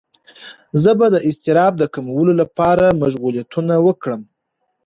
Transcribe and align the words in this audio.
زه 0.81 0.91
به 0.99 1.07
د 1.11 1.15
اضطراب 1.29 1.73
د 1.77 1.83
کمولو 1.93 2.33
لپاره 2.41 2.97
مشغولیتونه 3.01 3.73
وکړم. 3.85 4.21